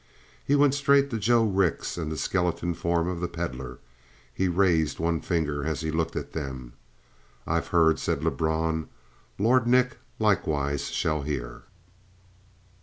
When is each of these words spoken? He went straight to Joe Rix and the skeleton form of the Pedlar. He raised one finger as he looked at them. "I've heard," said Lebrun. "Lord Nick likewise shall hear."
He 0.43 0.55
went 0.55 0.73
straight 0.73 1.11
to 1.11 1.19
Joe 1.19 1.45
Rix 1.45 1.95
and 1.95 2.11
the 2.11 2.17
skeleton 2.17 2.73
form 2.73 3.07
of 3.07 3.21
the 3.21 3.27
Pedlar. 3.27 3.77
He 4.33 4.47
raised 4.47 4.97
one 4.97 5.21
finger 5.21 5.63
as 5.63 5.81
he 5.81 5.91
looked 5.91 6.15
at 6.15 6.33
them. 6.33 6.73
"I've 7.45 7.67
heard," 7.67 7.99
said 7.99 8.23
Lebrun. 8.23 8.89
"Lord 9.37 9.67
Nick 9.67 9.99
likewise 10.17 10.89
shall 10.89 11.21
hear." 11.21 11.65